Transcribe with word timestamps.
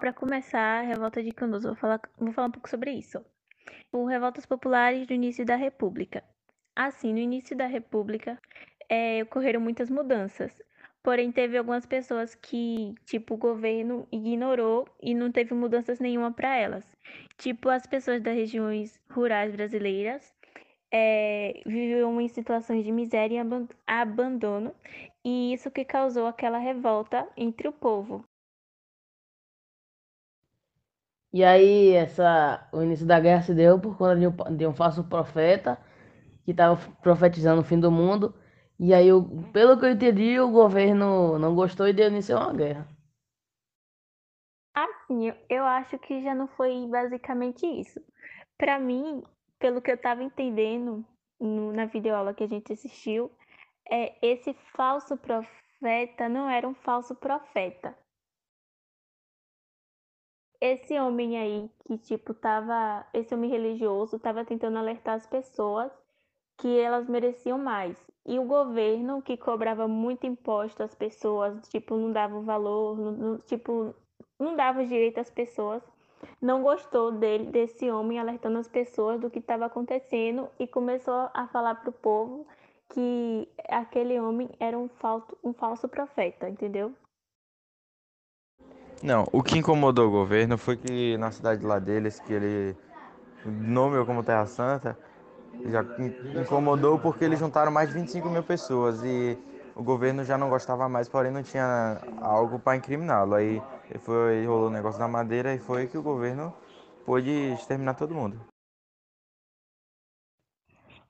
Para 0.00 0.14
começar, 0.14 0.78
a 0.80 0.80
revolta 0.80 1.22
de 1.22 1.30
Canudos, 1.30 1.64
vou 1.64 1.74
falar, 1.74 2.00
vou 2.18 2.32
falar 2.32 2.48
um 2.48 2.50
pouco 2.50 2.70
sobre 2.70 2.90
isso. 2.90 3.22
O 3.92 4.06
revoltas 4.06 4.46
populares 4.46 5.06
do 5.06 5.12
início 5.12 5.44
da 5.44 5.56
República. 5.56 6.24
Assim, 6.74 7.12
no 7.12 7.18
início 7.18 7.54
da 7.54 7.66
República, 7.66 8.40
é, 8.88 9.22
ocorreram 9.22 9.60
muitas 9.60 9.90
mudanças. 9.90 10.58
Porém, 11.02 11.30
teve 11.30 11.58
algumas 11.58 11.84
pessoas 11.84 12.34
que, 12.34 12.94
tipo, 13.04 13.34
o 13.34 13.36
governo 13.36 14.08
ignorou 14.10 14.88
e 15.02 15.12
não 15.14 15.30
teve 15.30 15.52
mudanças 15.52 16.00
nenhuma 16.00 16.32
para 16.32 16.56
elas. 16.56 16.96
Tipo, 17.36 17.68
as 17.68 17.86
pessoas 17.86 18.22
das 18.22 18.34
regiões 18.34 18.98
rurais 19.10 19.54
brasileiras 19.54 20.32
é, 20.90 21.60
viviam 21.66 22.18
em 22.22 22.28
situações 22.28 22.84
de 22.86 22.90
miséria 22.90 23.36
e 23.36 23.70
abandono, 23.86 24.74
e 25.22 25.52
isso 25.52 25.70
que 25.70 25.84
causou 25.84 26.26
aquela 26.26 26.56
revolta 26.56 27.28
entre 27.36 27.68
o 27.68 27.72
povo. 27.72 28.24
E 31.32 31.44
aí, 31.44 31.92
essa, 31.92 32.68
o 32.72 32.82
início 32.82 33.06
da 33.06 33.20
guerra 33.20 33.42
se 33.42 33.54
deu 33.54 33.78
por 33.78 33.96
conta 33.96 34.16
de 34.16 34.26
um, 34.26 34.56
de 34.56 34.66
um 34.66 34.74
falso 34.74 35.04
profeta 35.04 35.78
que 36.44 36.50
estava 36.50 36.76
profetizando 37.00 37.60
o 37.60 37.64
fim 37.64 37.78
do 37.78 37.90
mundo. 37.90 38.34
E 38.78 38.92
aí, 38.92 39.08
pelo 39.52 39.78
que 39.78 39.84
eu 39.84 39.90
entendi, 39.90 40.40
o 40.40 40.50
governo 40.50 41.38
não 41.38 41.54
gostou 41.54 41.86
e 41.86 41.92
deu 41.92 42.08
início 42.08 42.36
a 42.36 42.46
uma 42.46 42.54
guerra. 42.54 42.88
Assim, 44.74 45.32
eu 45.48 45.64
acho 45.64 45.98
que 45.98 46.22
já 46.22 46.34
não 46.34 46.48
foi 46.48 46.86
basicamente 46.88 47.66
isso. 47.66 48.00
Para 48.56 48.78
mim, 48.78 49.22
pelo 49.58 49.80
que 49.80 49.90
eu 49.90 49.96
estava 49.96 50.24
entendendo 50.24 51.04
no, 51.38 51.72
na 51.72 51.86
videoaula 51.86 52.34
que 52.34 52.44
a 52.44 52.48
gente 52.48 52.72
assistiu, 52.72 53.30
é, 53.90 54.14
esse 54.22 54.54
falso 54.74 55.16
profeta 55.16 56.28
não 56.28 56.48
era 56.48 56.66
um 56.66 56.74
falso 56.74 57.14
profeta. 57.14 57.96
Esse 60.60 60.98
homem 60.98 61.38
aí 61.38 61.70
que 61.86 61.96
tipo 61.98 62.34
tava, 62.34 63.06
esse 63.14 63.34
homem 63.34 63.50
religioso 63.50 64.18
tava 64.18 64.44
tentando 64.44 64.78
alertar 64.78 65.14
as 65.14 65.26
pessoas 65.26 65.90
que 66.58 66.78
elas 66.78 67.08
mereciam 67.08 67.58
mais. 67.58 67.96
E 68.26 68.38
o 68.38 68.44
governo 68.44 69.22
que 69.22 69.36
cobrava 69.36 69.88
muito 69.88 70.26
imposto 70.26 70.82
às 70.82 70.94
pessoas, 70.94 71.66
tipo, 71.68 71.96
não 71.96 72.12
dava 72.12 72.36
o 72.36 72.42
valor, 72.42 72.98
não, 72.98 73.12
não, 73.12 73.38
tipo, 73.38 73.94
não 74.38 74.54
dava 74.54 74.84
direito 74.84 75.18
às 75.18 75.30
pessoas, 75.30 75.82
não 76.40 76.62
gostou 76.62 77.10
dele, 77.12 77.46
desse 77.46 77.90
homem 77.90 78.18
alertando 78.18 78.58
as 78.58 78.68
pessoas 78.68 79.20
do 79.20 79.30
que 79.30 79.38
estava 79.38 79.66
acontecendo 79.66 80.48
e 80.58 80.66
começou 80.66 81.30
a 81.32 81.48
falar 81.48 81.76
para 81.76 81.90
o 81.90 81.92
povo 81.92 82.46
que 82.90 83.48
aquele 83.68 84.20
homem 84.20 84.50
era 84.60 84.78
um 84.78 84.88
falso, 84.88 85.36
um 85.42 85.52
falso 85.54 85.88
profeta, 85.88 86.48
entendeu? 86.48 86.94
Não, 89.02 89.26
o 89.32 89.42
que 89.42 89.56
incomodou 89.58 90.08
o 90.08 90.10
governo 90.10 90.58
foi 90.58 90.76
que 90.76 91.16
na 91.16 91.30
cidade 91.30 91.64
lá 91.64 91.78
deles, 91.78 92.20
que 92.20 92.34
ele 92.34 92.76
nomeou 93.44 94.04
como 94.04 94.22
Terra 94.22 94.44
Santa, 94.46 94.96
já 95.70 95.82
incomodou 96.38 96.98
porque 96.98 97.24
eles 97.24 97.38
juntaram 97.38 97.72
mais 97.72 97.88
de 97.88 97.94
25 97.94 98.28
mil 98.28 98.42
pessoas 98.42 99.02
e 99.02 99.38
o 99.74 99.82
governo 99.82 100.22
já 100.22 100.36
não 100.36 100.50
gostava 100.50 100.86
mais, 100.88 101.08
porém 101.08 101.32
não 101.32 101.42
tinha 101.42 101.98
algo 102.20 102.58
para 102.58 102.76
incriminá-lo. 102.76 103.34
Aí 103.34 103.62
foi, 104.00 104.44
rolou 104.44 104.68
o 104.68 104.70
negócio 104.70 104.98
da 104.98 105.08
madeira 105.08 105.54
e 105.54 105.58
foi 105.58 105.86
que 105.86 105.96
o 105.96 106.02
governo 106.02 106.52
pôde 107.06 107.30
exterminar 107.54 107.94
todo 107.94 108.14
mundo. 108.14 108.38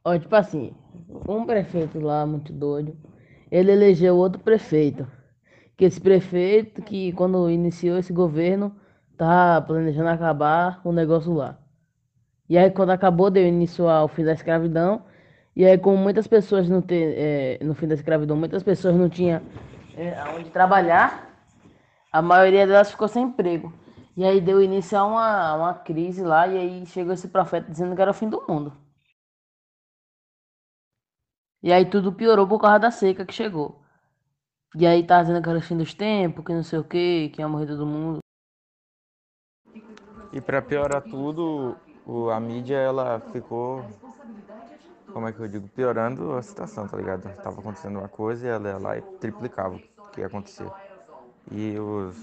Ó, 0.05 0.17
tipo 0.17 0.35
assim, 0.35 0.73
um 1.29 1.45
prefeito 1.45 1.99
lá 2.01 2.25
muito 2.25 2.53
doido, 2.53 2.97
ele 3.51 3.73
elegeu 3.73 4.17
outro 4.17 4.41
prefeito. 4.41 5.07
Que 5.81 5.87
esse 5.87 6.01
prefeito 6.01 6.83
que 6.83 7.13
quando 7.15 7.49
iniciou 7.49 7.97
esse 7.97 8.13
governo 8.13 8.77
tá 9.17 9.61
planejando 9.61 10.11
acabar 10.11 10.81
o 10.85 10.93
negócio 10.93 11.33
lá. 11.33 11.59
E 12.47 12.59
aí 12.59 12.71
quando 12.71 12.91
acabou 12.91 13.31
deu 13.31 13.47
início 13.47 13.89
ao 13.89 14.07
fim 14.07 14.25
da 14.25 14.33
escravidão 14.35 15.03
e 15.55 15.65
aí, 15.67 15.77
como 15.77 15.97
muitas 15.97 16.27
pessoas 16.27 16.69
não 16.69 16.81
ter, 16.81 17.15
é, 17.19 17.65
no 17.65 17.75
fim 17.75 17.87
da 17.87 17.95
escravidão, 17.95 18.37
muitas 18.37 18.63
pessoas 18.63 18.95
não 18.97 19.09
tinham 19.09 19.43
é, 19.97 20.15
onde 20.35 20.49
trabalhar, 20.51 21.29
a 22.13 22.23
maioria 22.23 22.67
delas 22.67 22.91
ficou 22.91 23.09
sem 23.09 23.25
emprego. 23.25 23.73
E 24.17 24.25
aí 24.25 24.41
deu 24.41 24.63
início 24.63 24.97
a 24.97 25.05
uma, 25.05 25.55
uma 25.57 25.75
crise 25.75 26.23
lá, 26.23 26.47
e 26.47 26.57
aí 26.57 26.87
chegou 26.87 27.13
esse 27.13 27.29
profeta 27.29 27.71
dizendo 27.71 27.95
que 27.95 28.03
era 28.03 28.11
o 28.11 28.15
fim 28.15 28.29
do 28.29 28.45
mundo. 28.49 28.73
E 31.63 31.73
aí 31.73 31.85
tudo 31.85 32.13
piorou 32.13 32.47
por 32.47 32.61
causa 32.61 32.79
da 32.79 32.91
seca 32.91 33.25
que 33.27 33.35
chegou. 33.35 33.83
E 34.77 34.87
aí 34.87 35.05
tá 35.05 35.21
dizendo 35.21 35.43
que 35.43 35.49
era 35.49 35.59
o 35.59 35.63
fim 35.63 35.77
dos 35.77 35.95
tempos, 35.95 36.45
que 36.45 36.53
não 36.53 36.63
sei 36.63 36.79
o 36.79 36.85
que, 36.85 37.31
que 37.31 37.41
ia 37.41 37.49
morrer 37.49 37.67
todo 37.67 37.85
mundo. 37.85 38.19
E 40.33 40.41
para 40.41 40.63
piorar 40.63 41.03
tudo, 41.03 41.77
a 42.33 42.39
mídia 42.39 42.77
ela 42.77 43.19
ficou 43.33 43.85
como 45.13 45.27
é 45.27 45.33
que 45.33 45.41
eu 45.41 45.49
digo, 45.49 45.69
piorando 45.69 46.35
a 46.35 46.43
situação, 46.43 46.87
tá 46.87 46.97
ligado? 46.97 47.29
Tava 47.43 47.59
acontecendo 47.61 47.99
uma 47.99 48.09
coisa 48.09 48.47
e 48.47 48.49
ela 48.49 48.69
ia 48.69 48.79
lá 48.79 48.97
e 48.97 49.03
triplicava 49.21 49.75
o 49.75 49.81
que 50.13 50.21
ia 50.21 50.27
acontecer. 50.29 50.71
E 51.51 51.77
os, 51.79 52.17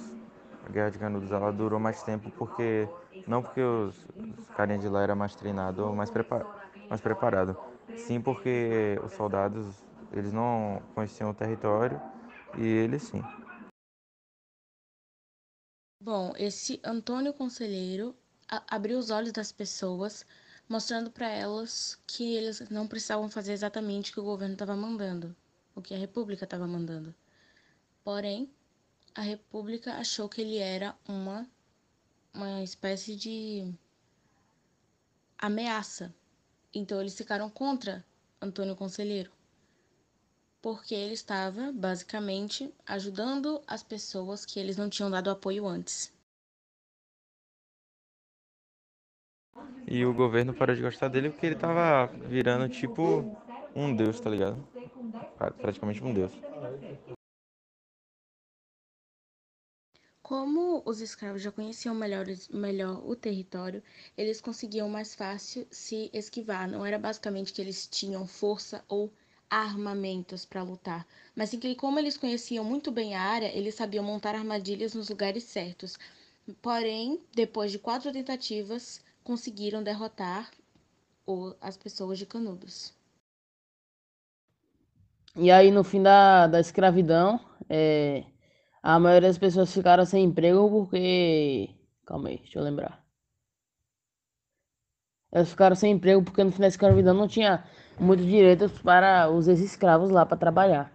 a 0.66 0.72
Guerra 0.72 0.90
de 0.90 0.98
Canudos 0.98 1.32
ela 1.32 1.52
durou 1.52 1.80
mais 1.82 2.02
tempo 2.02 2.32
porque, 2.38 2.88
não 3.28 3.42
porque 3.42 3.62
os, 3.62 3.94
os 4.16 4.80
de 4.80 4.88
lá 4.88 5.04
eram 5.04 5.18
mais 5.18 5.36
treinados 5.36 5.84
ou 5.84 5.94
mais, 5.94 6.10
prepar, 6.10 6.46
mais 6.90 7.02
preparados, 7.02 7.58
sim 7.98 8.22
porque 8.22 8.98
os 9.04 9.12
soldados, 9.12 9.66
eles 10.14 10.32
não 10.32 10.82
conheciam 10.96 11.30
o 11.30 11.34
território 11.34 12.00
e 12.58 12.64
eles 12.64 13.04
sim. 13.04 13.22
Bom, 16.00 16.34
esse 16.38 16.80
Antônio 16.84 17.34
Conselheiro 17.34 18.16
abriu 18.48 18.98
os 18.98 19.10
olhos 19.10 19.32
das 19.32 19.52
pessoas 19.52 20.26
mostrando 20.70 21.10
para 21.10 21.30
elas 21.30 21.98
que 22.06 22.36
eles 22.36 22.60
não 22.70 22.88
precisavam 22.88 23.30
fazer 23.30 23.54
exatamente 23.54 24.12
o 24.12 24.14
que 24.14 24.20
o 24.20 24.24
governo 24.24 24.54
estava 24.54 24.76
mandando, 24.76 25.36
o 25.76 25.82
que 25.82 25.94
a 25.94 25.98
República 25.98 26.44
estava 26.44 26.68
mandando. 26.68 27.14
Porém, 28.04 28.50
a 29.16 29.22
República 29.22 29.94
achou 29.96 30.30
que 30.30 30.42
ele 30.42 30.58
era 30.58 30.96
uma, 31.08 31.50
uma 32.34 32.62
espécie 32.64 33.16
de 33.16 33.74
ameaça. 35.38 36.14
Então, 36.74 37.02
eles 37.02 37.16
ficaram 37.18 37.50
contra 37.50 38.06
Antônio 38.42 38.76
Conselheiro, 38.76 39.32
porque 40.62 40.94
ele 40.96 41.14
estava, 41.14 41.72
basicamente, 41.72 42.74
ajudando 42.86 43.62
as 43.68 43.84
pessoas 43.84 44.46
que 44.46 44.60
eles 44.60 44.78
não 44.78 44.90
tinham 44.90 45.10
dado 45.12 45.30
apoio 45.30 45.68
antes. 45.68 46.12
E 49.88 50.06
o 50.06 50.14
governo 50.14 50.54
parou 50.54 50.76
de 50.76 50.82
gostar 50.82 51.08
dele 51.08 51.30
porque 51.30 51.46
ele 51.46 51.56
tava 51.56 52.08
virando 52.28 52.68
tipo 52.70 53.24
um 53.76 53.96
deus, 53.96 54.20
tá 54.20 54.30
ligado? 54.30 54.58
Praticamente 55.62 56.04
um 56.04 56.14
deus. 56.14 56.32
Como 60.22 60.84
os 60.86 61.02
escravos 61.02 61.42
já 61.42 61.52
conheciam 61.52 61.96
melhor, 61.96 62.26
melhor 62.52 63.02
o 63.04 63.16
território, 63.16 63.82
eles 64.16 64.40
conseguiam 64.40 64.88
mais 64.88 65.16
fácil 65.16 65.66
se 65.72 66.12
esquivar. 66.14 66.70
Não 66.70 66.86
era 66.86 67.00
basicamente 67.00 67.52
que 67.52 67.60
eles 67.62 67.88
tinham 67.88 68.28
força 68.28 68.84
ou 68.88 69.12
armamentos 69.50 70.46
para 70.46 70.64
lutar, 70.64 71.06
mas 71.36 71.54
em 71.54 71.60
que 71.60 71.76
como 71.76 72.00
eles 72.00 72.18
conheciam 72.18 72.64
muito 72.64 72.92
bem 72.92 73.16
a 73.16 73.22
área, 73.22 73.56
eles 73.58 73.76
sabiam 73.76 74.04
montar 74.04 74.36
armadilhas 74.36 74.94
nos 74.94 75.10
lugares 75.10 75.44
certos. 75.44 75.98
Porém, 76.62 77.20
depois 77.36 77.72
de 77.72 77.80
quatro 77.80 78.12
tentativas, 78.12 79.02
conseguiram 79.24 79.84
derrotar 79.84 80.50
o, 81.26 81.54
as 81.60 81.76
pessoas 81.76 82.18
de 82.18 82.26
Canudos. 82.26 82.94
E 85.36 85.52
aí, 85.52 85.70
no 85.70 85.84
fim 85.84 86.02
da, 86.02 86.48
da 86.48 86.60
escravidão, 86.60 87.40
é, 87.70 88.24
a 88.82 89.00
maioria 89.00 89.30
das 89.30 89.38
pessoas 89.38 89.74
ficaram 89.74 90.06
sem 90.06 90.24
emprego 90.24 90.70
porque. 90.70 91.70
Calma 92.06 92.30
aí, 92.30 92.38
deixa 92.38 92.58
eu 92.58 92.64
lembrar. 92.64 93.06
Elas 95.32 95.50
ficaram 95.50 95.76
sem 95.76 95.92
emprego 95.92 96.24
porque 96.24 96.44
no 96.44 96.52
fim 96.52 96.62
da 96.62 96.68
escravidão 96.68 97.14
não 97.14 97.28
tinha 97.28 97.64
muitos 98.00 98.26
direitos 98.26 98.72
para 98.82 99.30
os 99.30 99.48
ex-escravos 99.48 100.10
lá 100.10 100.26
para 100.26 100.38
trabalhar. 100.38 100.92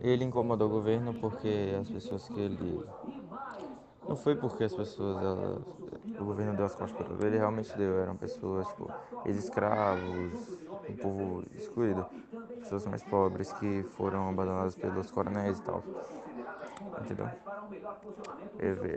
Ele 0.00 0.24
incomodou 0.24 0.68
o 0.68 0.70
governo 0.70 1.14
porque 1.14 1.76
as 1.80 1.90
pessoas 1.90 2.28
que 2.28 2.40
ele 2.40 2.84
não 4.08 4.14
foi 4.14 4.36
porque 4.36 4.64
as 4.64 4.72
pessoas, 4.72 5.20
elas, 5.20 5.60
o 6.18 6.24
governo 6.24 6.54
deu 6.54 6.64
as 6.64 6.74
costas 6.74 7.06
para 7.06 7.16
ele, 7.16 7.26
ele 7.26 7.38
realmente 7.38 7.76
deu. 7.76 7.98
Eram 7.98 8.16
pessoas, 8.16 8.66
tipo, 8.68 8.90
ex-escravos, 9.24 10.32
um 10.88 10.96
povo 10.96 11.42
excluído. 11.58 12.06
Pessoas 12.60 12.86
mais 12.86 13.02
pobres 13.02 13.52
que 13.54 13.82
foram 13.96 14.28
abandonadas 14.28 14.76
pelos 14.76 15.10
coronéis 15.10 15.58
e 15.58 15.62
tal. 15.62 15.82
Entendeu? 17.04 17.26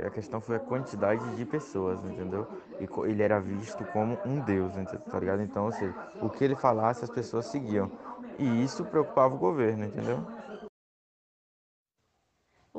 A 0.06 0.10
questão 0.10 0.42
foi 0.42 0.56
a 0.56 0.60
quantidade 0.60 1.36
de 1.36 1.46
pessoas, 1.46 2.00
entendeu? 2.06 2.48
E 2.80 3.10
ele 3.10 3.24
era 3.24 3.40
visto 3.40 3.84
como 3.92 4.18
um 4.26 4.40
deus, 4.42 4.74
tá 5.12 5.20
ligado? 5.20 5.42
Então, 5.42 5.66
ou 5.66 5.72
seja, 5.72 5.94
o 6.22 6.30
que 6.30 6.44
ele 6.44 6.56
falasse 6.56 7.04
as 7.04 7.10
pessoas 7.10 7.46
seguiam. 7.48 7.92
E 8.38 8.64
isso 8.64 8.86
preocupava 8.86 9.36
o 9.36 9.38
governo, 9.38 9.86
entendeu? 9.86 10.20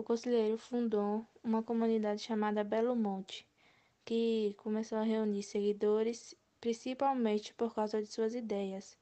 o 0.01 0.03
conselheiro 0.03 0.57
fundou 0.57 1.27
uma 1.45 1.63
comunidade 1.63 2.23
chamada 2.23 2.65
Belo 2.65 2.97
Monte, 2.97 3.47
que 4.05 4.55
começou 4.57 4.97
a 4.99 5.03
reunir 5.03 5.43
seguidores 5.43 6.35
principalmente 6.61 7.53
por 7.55 7.75
causa 7.75 8.01
de 8.01 8.09
suas 8.09 8.35
ideias, 8.35 8.97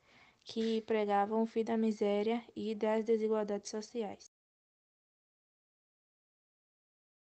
que 0.45 0.81
pregavam 0.83 1.43
o 1.43 1.47
fim 1.47 1.63
da 1.65 1.77
miséria 1.77 2.43
e 2.57 2.75
das 2.75 3.05
desigualdades 3.05 3.71
sociais. 3.71 4.38